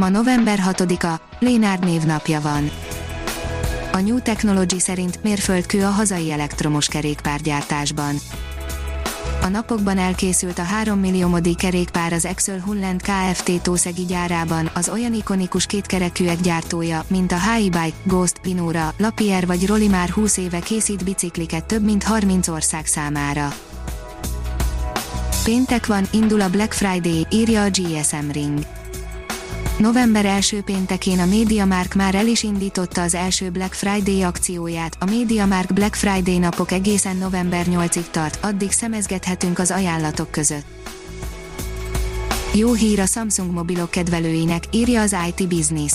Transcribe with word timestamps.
Ma 0.00 0.08
november 0.08 0.58
6-a, 0.66 1.20
Lénárd 1.38 1.84
névnapja 1.84 2.40
van. 2.40 2.70
A 3.92 3.98
New 3.98 4.20
Technology 4.20 4.78
szerint 4.78 5.22
mérföldkő 5.22 5.84
a 5.84 5.88
hazai 5.88 6.32
elektromos 6.32 6.86
kerékpárgyártásban. 6.86 8.14
A 9.42 9.48
napokban 9.48 9.98
elkészült 9.98 10.58
a 10.58 10.62
3 10.62 10.98
milliómodik 10.98 11.56
kerékpár 11.56 12.12
az 12.12 12.24
Excel 12.24 12.60
Hunland 12.60 13.02
Kft. 13.02 13.62
Tószegi 13.62 14.04
gyárában, 14.04 14.70
az 14.74 14.88
olyan 14.88 15.14
ikonikus 15.14 15.66
kétkerekűek 15.66 16.40
gyártója, 16.40 17.04
mint 17.08 17.32
a 17.32 17.50
Hi-Bike, 17.50 17.96
Ghost, 18.02 18.38
Pinura, 18.38 18.94
Lapierre 18.98 19.46
vagy 19.46 19.66
Roli 19.66 19.88
már 19.88 20.08
20 20.08 20.36
éve 20.36 20.58
készít 20.58 21.04
bicikliket 21.04 21.64
több 21.64 21.84
mint 21.84 22.02
30 22.02 22.48
ország 22.48 22.86
számára. 22.86 23.52
Péntek 25.44 25.86
van, 25.86 26.08
indul 26.12 26.40
a 26.40 26.50
Black 26.50 26.72
Friday, 26.72 27.26
írja 27.30 27.62
a 27.62 27.68
GSM 27.70 28.30
Ring. 28.32 28.78
November 29.80 30.24
első 30.24 30.62
péntekén 30.62 31.18
a 31.18 31.26
MediaMark 31.26 31.94
már 31.94 32.14
el 32.14 32.26
is 32.26 32.42
indította 32.42 33.02
az 33.02 33.14
első 33.14 33.50
Black 33.50 33.72
Friday 33.72 34.22
akcióját, 34.22 34.96
a 34.98 35.04
MediaMark 35.04 35.72
Black 35.72 35.94
Friday 35.94 36.38
napok 36.38 36.72
egészen 36.72 37.16
november 37.16 37.66
8-ig 37.70 38.10
tart, 38.10 38.44
addig 38.44 38.70
szemezgethetünk 38.70 39.58
az 39.58 39.70
ajánlatok 39.70 40.30
között. 40.30 40.64
Jó 42.54 42.72
hír 42.72 43.00
a 43.00 43.06
Samsung 43.06 43.52
mobilok 43.52 43.90
kedvelőinek, 43.90 44.64
írja 44.70 45.00
az 45.00 45.16
IT 45.28 45.48
Business. 45.48 45.92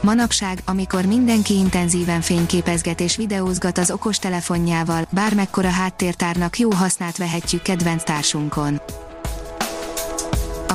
Manapság, 0.00 0.58
amikor 0.64 1.04
mindenki 1.04 1.54
intenzíven 1.54 2.20
fényképezget 2.20 3.00
és 3.00 3.16
videózgat 3.16 3.78
az 3.78 3.90
okostelefonjával, 3.90 5.06
bármekkora 5.10 5.70
háttértárnak 5.70 6.58
jó 6.58 6.70
hasznát 6.72 7.16
vehetjük 7.16 7.62
kedvenc 7.62 8.04
társunkon. 8.04 8.80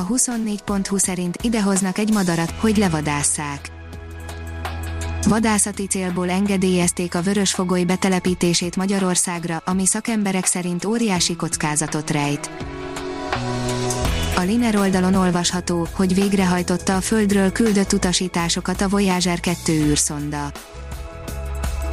A 0.00 0.06
24.20 0.06 0.98
szerint 0.98 1.36
idehoznak 1.42 1.98
egy 1.98 2.12
madarat, 2.12 2.50
hogy 2.50 2.76
levadásszák. 2.76 3.70
Vadászati 5.28 5.86
célból 5.86 6.30
engedélyezték 6.30 7.14
a 7.14 7.20
vörösfogoly 7.20 7.84
betelepítését 7.84 8.76
Magyarországra, 8.76 9.62
ami 9.64 9.86
szakemberek 9.86 10.44
szerint 10.44 10.84
óriási 10.84 11.36
kockázatot 11.36 12.10
rejt. 12.10 12.50
A 14.36 14.40
Liner 14.40 14.76
oldalon 14.76 15.14
olvasható, 15.14 15.86
hogy 15.92 16.14
végrehajtotta 16.14 16.96
a 16.96 17.00
Földről 17.00 17.52
küldött 17.52 17.92
utasításokat 17.92 18.80
a 18.80 18.88
Voyager 18.88 19.40
2 19.40 19.72
űrszonda. 19.72 20.52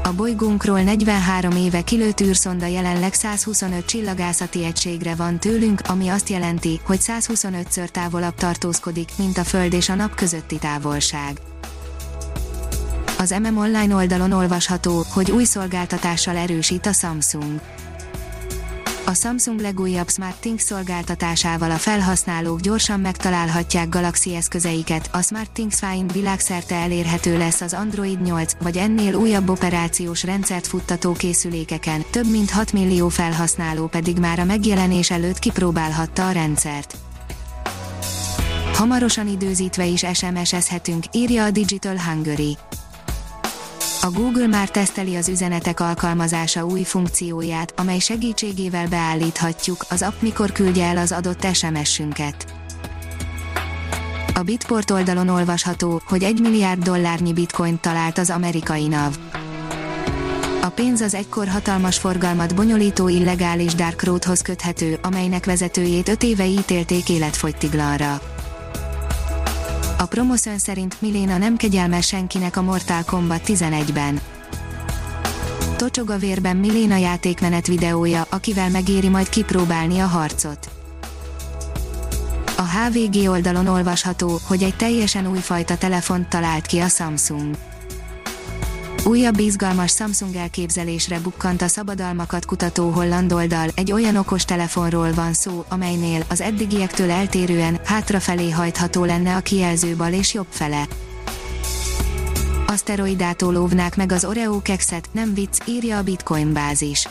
A 0.08 0.14
bolygónkról 0.14 0.82
43 0.82 1.56
éve 1.56 1.82
kilőtt 1.82 2.22
űrszonda 2.22 2.66
jelenleg 2.66 3.14
125 3.14 3.86
csillagászati 3.86 4.66
egységre 4.66 5.16
van 5.16 5.40
tőlünk, 5.40 5.82
ami 5.88 6.08
azt 6.08 6.30
jelenti, 6.30 6.80
hogy 6.84 7.00
125-ször 7.02 7.88
távolabb 7.88 8.36
tartózkodik, 8.36 9.10
mint 9.18 9.38
a 9.38 9.44
Föld 9.44 9.74
és 9.74 9.90
a 9.90 9.96
Nap 9.96 10.16
közötti 10.16 10.58
távolság. 10.58 11.40
Az 13.18 13.36
MM 13.44 13.58
Online 13.58 13.96
oldalon 13.96 14.32
olvasható, 14.32 15.06
hogy 15.14 15.32
új 15.32 15.44
szolgáltatással 15.44 16.36
erősít 16.36 16.86
a 16.86 16.94
Samsung. 16.94 17.62
A 19.08 19.14
Samsung 19.14 19.60
legújabb 19.60 20.10
SmartThings 20.10 20.62
szolgáltatásával 20.62 21.72
a 21.72 21.76
felhasználók 21.76 22.60
gyorsan 22.60 23.00
megtalálhatják 23.00 23.90
Galaxy 23.90 24.36
eszközeiket, 24.36 25.10
a 25.14 25.22
SmartThings 25.22 25.80
Find 25.80 26.14
világszerte 26.14 26.76
elérhető 26.76 27.38
lesz 27.38 27.62
az 27.62 27.74
Android 27.74 28.22
8 28.22 28.54
vagy 28.62 28.78
ennél 28.78 29.14
újabb 29.14 29.50
operációs 29.50 30.24
rendszert 30.24 30.68
futtató 30.68 31.14
készülékeken, 31.14 32.04
több 32.12 32.30
mint 32.30 32.50
6 32.50 32.74
millió 32.74 33.10
felhasználó 33.10 33.88
pedig 33.88 34.18
már 34.20 34.40
a 34.40 34.46
megjelenés 34.46 35.12
előtt 35.12 35.40
kipróbálhatta 35.40 36.28
a 36.28 36.32
rendszert. 36.32 36.98
Hamarosan 38.74 39.28
időzítve 39.28 39.86
is 39.86 40.06
SMS-ezhetünk, 40.14 41.04
írja 41.12 41.44
a 41.44 41.52
Digital 41.52 41.98
Hungary. 41.98 42.58
A 44.02 44.12
Google 44.12 44.48
már 44.48 44.70
teszteli 44.70 45.16
az 45.16 45.30
üzenetek 45.30 45.80
alkalmazása 45.80 46.66
új 46.66 46.84
funkcióját, 46.84 47.74
amely 47.80 48.00
segítségével 48.00 48.88
beállíthatjuk, 48.88 49.86
az 49.90 50.02
app 50.02 50.22
mikor 50.22 50.52
küldje 50.52 50.86
el 50.86 50.98
az 50.98 51.12
adott 51.12 51.48
SMS-ünket. 51.54 52.46
A 54.34 54.42
Bitport 54.42 54.92
oldalon 54.92 55.30
olvasható, 55.30 56.02
hogy 56.06 56.24
egy 56.24 56.40
milliárd 56.40 56.84
dollárnyi 56.84 57.34
bitcoint 57.34 57.82
talált 57.82 58.18
az 58.18 58.30
amerikai 58.30 58.88
NAV. 58.88 59.18
A 60.62 60.70
pénz 60.70 61.02
az 61.02 61.14
egykor 61.14 61.48
hatalmas 61.48 61.98
forgalmat 61.98 62.56
bonyolító 62.56 63.08
illegális 63.08 63.76
Dark 63.76 64.04
Roadhoz 64.04 64.42
köthető, 64.42 65.00
amelynek 65.02 65.46
vezetőjét 65.46 66.10
öt 66.10 66.24
éve 66.24 66.46
ítélték 66.46 67.10
életfogytiglanra. 67.10 68.22
A 70.00 70.06
Promoszön 70.06 70.58
szerint 70.58 71.02
Miléna 71.02 71.38
nem 71.38 71.58
kegyelmes 71.58 72.08
senkinek 72.08 72.58
a 72.58 72.62
Mortal 72.62 73.04
Kombat 73.04 73.42
11-ben. 73.46 74.22
Tocsog 75.76 76.10
a 76.10 76.18
vérben 76.18 76.58
Miléna 76.58 76.96
játékmenet 76.96 77.68
videója, 77.68 78.26
akivel 78.30 78.70
megéri 78.70 79.10
majd 79.10 79.30
kipróbálni 79.30 80.00
a 80.00 80.06
harcot. 80.06 80.70
A 82.58 82.62
HVG 82.62 83.30
oldalon 83.30 83.68
olvasható, 83.68 84.40
hogy 84.48 84.64
egy 84.64 84.76
teljesen 84.76 85.28
újfajta 85.28 85.78
telefont 85.78 86.30
talált 86.30 86.66
ki 86.66 86.80
a 86.80 86.88
Samsung. 86.88 87.56
Újabb 89.08 89.40
izgalmas 89.40 89.92
Samsung 89.92 90.36
elképzelésre 90.36 91.20
bukkant 91.20 91.62
a 91.62 91.68
szabadalmakat 91.68 92.46
kutató 92.46 92.90
holland 92.90 93.34
oldal, 93.34 93.70
egy 93.76 93.92
olyan 93.92 94.16
okos 94.16 94.46
telefonról 94.46 95.14
van 95.14 95.34
szó, 95.34 95.66
amelynél 95.70 96.24
az 96.30 96.42
eddigiektől 96.42 97.12
eltérően 97.12 97.80
hátrafelé 97.86 98.50
hajtható 98.50 99.06
lenne 99.06 99.36
a 99.36 99.40
kijelző 99.40 99.96
bal 99.96 100.14
és 100.14 100.34
jobb 100.34 100.48
fele. 100.50 100.88
Aszteroidától 102.66 103.58
óvnák 103.58 103.96
meg 103.96 104.12
az 104.12 104.26
Oreo 104.26 104.62
kekszet, 104.62 105.10
nem 105.12 105.34
vicc, 105.34 105.58
írja 105.66 105.98
a 105.98 106.04
Bitcoin 106.04 106.54
bázis. 106.54 107.08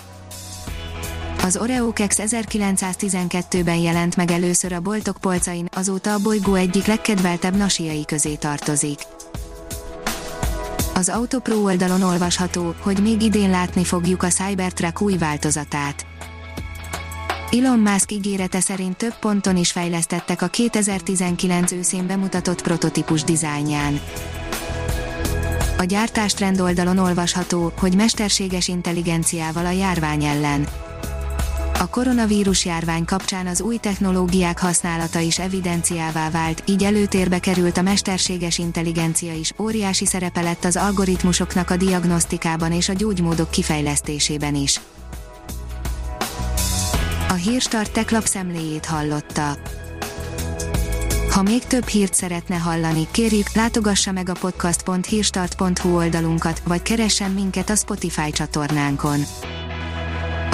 Az 1.42 1.56
Oreo 1.56 1.92
Kex 1.92 2.16
1912-ben 2.22 3.78
jelent 3.78 4.16
meg 4.16 4.30
először 4.30 4.72
a 4.72 4.80
boltok 4.80 5.16
polcain, 5.20 5.68
azóta 5.72 6.12
a 6.12 6.18
bolygó 6.18 6.54
egyik 6.54 6.86
legkedveltebb 6.86 7.56
nasiai 7.56 8.04
közé 8.04 8.34
tartozik. 8.34 8.98
Az 10.96 11.08
Autopro 11.08 11.56
oldalon 11.56 12.02
olvasható, 12.02 12.74
hogy 12.80 13.02
még 13.02 13.22
idén 13.22 13.50
látni 13.50 13.84
fogjuk 13.84 14.22
a 14.22 14.26
Cybertruck 14.26 15.00
új 15.00 15.16
változatát. 15.16 16.06
Elon 17.50 17.78
Musk 17.78 18.12
ígérete 18.12 18.60
szerint 18.60 18.96
több 18.96 19.14
ponton 19.18 19.56
is 19.56 19.72
fejlesztettek 19.72 20.42
a 20.42 20.46
2019 20.46 21.72
őszén 21.72 22.06
bemutatott 22.06 22.62
prototípus 22.62 23.24
dizájnján. 23.24 24.00
A 25.78 25.84
gyártástrend 25.84 26.60
oldalon 26.60 26.98
olvasható, 26.98 27.72
hogy 27.78 27.94
mesterséges 27.94 28.68
intelligenciával 28.68 29.66
a 29.66 29.70
járvány 29.70 30.24
ellen 30.24 30.66
a 31.78 31.86
koronavírus 31.86 32.64
járvány 32.64 33.04
kapcsán 33.04 33.46
az 33.46 33.60
új 33.60 33.76
technológiák 33.76 34.58
használata 34.58 35.18
is 35.18 35.38
evidenciává 35.38 36.30
vált, 36.30 36.62
így 36.66 36.84
előtérbe 36.84 37.38
került 37.38 37.76
a 37.76 37.82
mesterséges 37.82 38.58
intelligencia 38.58 39.32
is, 39.32 39.52
óriási 39.58 40.06
szerepe 40.06 40.40
lett 40.40 40.64
az 40.64 40.76
algoritmusoknak 40.76 41.70
a 41.70 41.76
diagnosztikában 41.76 42.72
és 42.72 42.88
a 42.88 42.92
gyógymódok 42.92 43.50
kifejlesztésében 43.50 44.54
is. 44.54 44.80
A 47.28 47.32
Hírstart 47.32 47.92
tech 47.92 48.12
lapszemléjét 48.12 48.86
hallotta. 48.86 49.56
Ha 51.30 51.42
még 51.42 51.64
több 51.64 51.86
hírt 51.86 52.14
szeretne 52.14 52.56
hallani, 52.56 53.06
kérjük, 53.10 53.52
látogassa 53.54 54.12
meg 54.12 54.28
a 54.28 54.34
podcast.hírstart.hu 54.40 55.96
oldalunkat, 55.96 56.62
vagy 56.64 56.82
keressen 56.82 57.30
minket 57.30 57.70
a 57.70 57.76
Spotify 57.76 58.30
csatornánkon 58.30 59.20